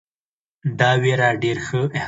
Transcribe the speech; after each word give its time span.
دغه 0.79 0.95
وېره 1.03 1.29
ډېر 1.43 1.57
ښه 1.65 1.81
احساسوم. 1.83 1.99